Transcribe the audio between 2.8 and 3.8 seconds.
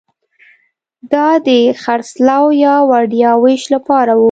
وړیا وېش